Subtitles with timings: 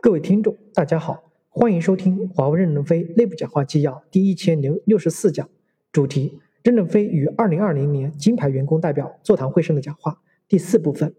[0.00, 5.48] 各位听众，大家好，欢迎收听华为任正非内部讲话纪要第一千零六十四讲，
[5.90, 11.12] 主题：任正非与二零二零年金牌员工代表座谈会上的讲话，第四部分。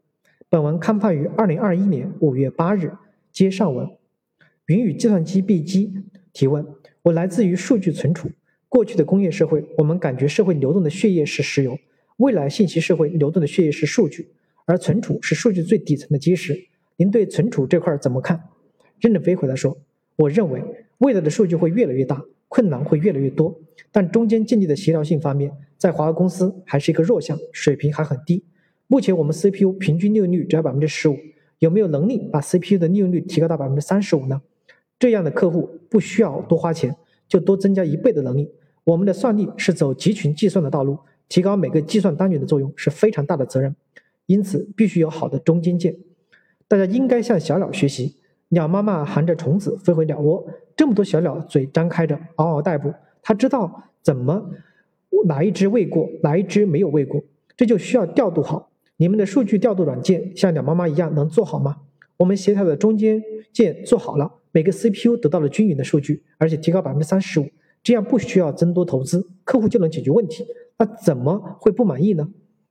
[0.49, 2.93] 本文刊发于二零二一年五月八日。
[3.31, 3.87] 接上文，
[4.67, 5.93] 云与计算机闭机
[6.31, 6.65] 提问：
[7.03, 8.31] 我来自于数据存储。
[8.69, 11.73] 过去的工业社会，我们感觉社会流动的血液是石油；
[12.17, 14.29] 未来信息社会流动的血液是数据，
[14.65, 16.67] 而存储是数据最底层的基石。
[16.95, 18.41] 您对存储这块怎么看？
[18.99, 19.77] 任正非回答说
[20.17, 20.63] ：“我认为
[20.97, 23.57] 未来的数据会越来越大，困难会越来越多，
[23.91, 28.43] 但中间建立的协调性方面，在华为公司还是一个弱项，水平还很低。
[28.87, 31.17] 目前我们 CPU 平均利用率只要百分之十五，
[31.59, 34.41] 有没有能力把 CPU 的利用率提高到百分之三十五呢？
[34.97, 36.95] 这样的客户不需要多花钱，
[37.27, 38.51] 就多增加一倍的能力。
[38.83, 40.97] 我们的算力是走集群计算的道路，
[41.29, 43.73] 提高每个计算单元的作用是非常大的责任，
[44.25, 45.95] 因此必须有好的中间件。
[46.67, 48.17] 大家应该向小鸟学习。”
[48.49, 50.45] 鸟妈妈含着虫子飞回鸟窝，
[50.75, 52.93] 这么多小鸟嘴张开着，嗷嗷待哺。
[53.21, 54.49] 它知道怎么
[55.25, 57.21] 哪一只喂过，哪一只没有喂过，
[57.55, 58.71] 这就需要调度好。
[58.97, 61.77] 你们的数据调度软件像鸟妈妈一样能做好吗？
[62.17, 63.21] 我们协调的中间
[63.53, 67.47] 件做好了，每个 CPU 得到了均匀的数据，而且提高百分之三十五，
[67.83, 70.45] 这样不需要增多投资，客户就能解决问题。
[70.77, 72.27] 那怎么会不满意呢？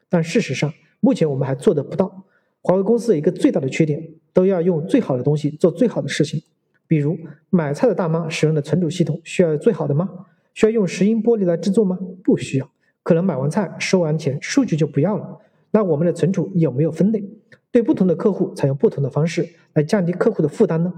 [0.09, 2.25] 但事实上，目前我们还做得不到。
[2.69, 3.99] 华为公司一个最大的缺点，
[4.35, 6.43] 都要用最好的东西做最好的事情。
[6.87, 7.17] 比如
[7.49, 10.07] 买菜的大妈使用的存储系统需要最好的吗？
[10.53, 11.99] 需要用石英玻璃来制作吗？
[12.23, 12.71] 不需要。
[13.03, 15.39] 可能买完菜收完钱，数据就不要了。
[15.71, 17.25] 那我们的存储有没有分类？
[17.71, 20.93] 对不同的客户采用不同的方式来降低客户的负担呢？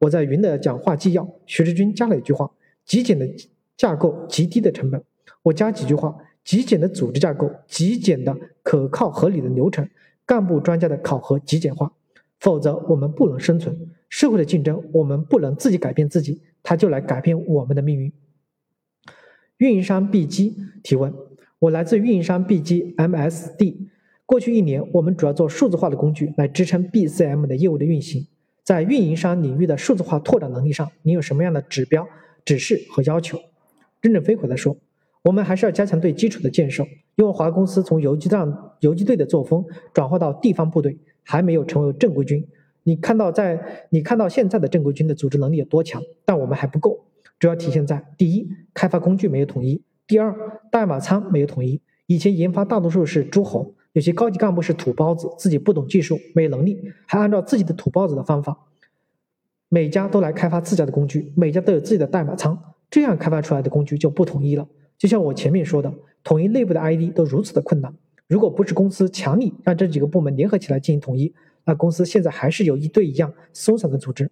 [0.00, 2.50] 我在云的讲话纪要，徐志军加了一句话：
[2.84, 3.26] 极简的
[3.78, 5.02] 架构，极低的成本。
[5.44, 9.88] 我加几句话：极简的组织架构，极简的可靠合理的流程。
[10.26, 11.92] 干部专家的考核极简化，
[12.40, 13.90] 否则我们不能生存。
[14.08, 18.12] 社会的竞争，我们不能自己改变自己，他就来改变我们的命运。
[19.58, 21.12] 运营商 B 机提问：
[21.58, 23.88] 我来自运营商 B 机 MSD。
[24.26, 28.26] 过去一年，我们主要做数字化的工具来支撑 BCM 的业务的运行。
[28.62, 32.08] 在运营商领域的数字化拓展能力上，你有什么样的指标、
[32.44, 33.38] 指示和要求？
[34.00, 34.76] 任正非回答说。
[35.24, 36.84] 我们还是要加强对基础的建设，
[37.16, 38.38] 因为华为公司从游击队
[38.80, 39.64] 游击队的作风
[39.94, 42.46] 转化到地方部队，还没有成为正规军。
[42.82, 43.58] 你看到在
[43.88, 47.06] 你看到现在的正规军的组织能力有多强，但我们还不够，
[47.38, 50.36] 主要体现在第一，开发工具没有统一；第二，
[50.70, 51.80] 代码仓没有统一。
[52.06, 58.58] 以前研发大多数是诸侯，有些高级干部是土包子，自己不懂技术，没能力，还按照自己的土包子的方法，
[59.70, 64.68] 每家都来开发自家的工具，每家都有自己的代码仓，这样开发出来的工具就不统一了。
[64.98, 67.94] 就像我前面说的，统一内部的 ID 都如此的困难。
[68.26, 71.34] 如果不是公司强力让这几个部门联合起来进行统一，
[71.64, 74.30] 那公司现在还是有一堆一样松散的组织。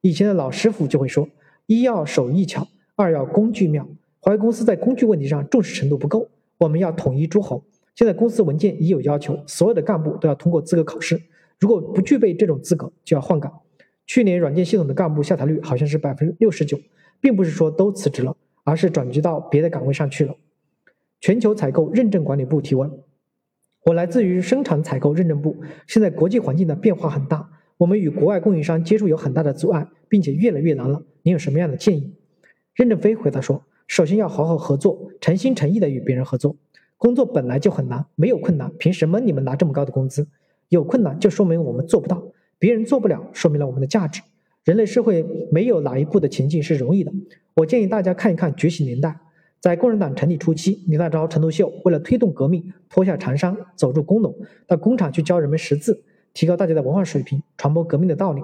[0.00, 1.28] 以前的老师傅就会说：
[1.66, 2.66] 一要手艺巧，
[2.96, 3.88] 二要工具妙。
[4.18, 6.28] 华为公司在工具问题上重视程度不够，
[6.58, 7.62] 我们要统一诸侯。
[7.94, 11.20] 现在公司文件已有要求，所有的干部都要通过资格考试，
[11.58, 13.52] 如果不具备这种资格，就要换岗。
[14.06, 16.78] 去年软件系统的干部下台率好像是百分之六十九，
[17.20, 18.36] 并不是说都辞职了。
[18.64, 20.34] 而是转居到别的岗位上去了。
[21.20, 22.90] 全球采购认证管理部提问：
[23.84, 25.56] 我来自于生产采购认证部，
[25.86, 31.02] 现在国际环境的变化很大，我们与国外供应商接触有很大的阻碍，并且越来越难了。
[31.22, 32.14] 您有什么样的建议？
[32.74, 36.56] 任正非回答说：首先要好好合作，诚心诚意的与别人合作。
[36.96, 40.28] 工作本来就很难，没有困难，凭什么你们拿这么高的工资？
[40.68, 42.22] 有困难就说明我们做不到，
[42.58, 44.22] 别人做不了，说明了我们的价值。
[44.64, 47.12] 人类社会没有哪一步的前进是容易的。
[47.54, 49.08] 我建议大家看一看《觉醒年代》。
[49.60, 54.34] 在共产党成立初期，李大钊、陈独秀为了推动革命，脱下长衫，走入工农，
[54.66, 56.02] 到工厂去教人们识字，
[56.34, 58.42] 提高大家的文化水平，传播革命的道理。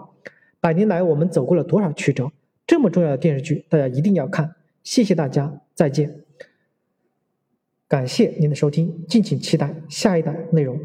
[0.60, 2.30] 百年来，我们走过了多少曲折？
[2.68, 4.54] 这么重要的电视剧，大家一定要看。
[4.84, 6.22] 谢谢大家，再见。
[7.88, 10.78] 感谢您的收听，敬请期待下一代内容。